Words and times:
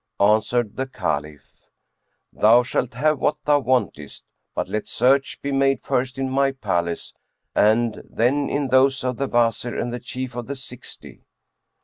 Answered 0.19 0.77
the 0.77 0.87
Caliph, 0.87 1.53
"Thou 2.33 2.63
shalt 2.63 2.95
have 2.95 3.19
what 3.19 3.37
thou 3.45 3.59
wantest; 3.59 4.23
but 4.55 4.67
let 4.67 4.87
search 4.87 5.39
be 5.43 5.51
made 5.51 5.83
first 5.83 6.17
in 6.17 6.27
my 6.27 6.53
palace 6.53 7.13
and 7.53 8.01
then 8.09 8.49
in 8.49 8.69
those 8.69 9.03
of 9.03 9.17
the 9.17 9.27
Wazir 9.27 9.77
and 9.77 9.93
the 9.93 9.99
Chief 9.99 10.35
of 10.35 10.47
the 10.47 10.55
Sixty." 10.55 11.21